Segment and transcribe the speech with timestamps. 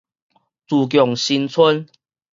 [0.67, 1.85] 自強新村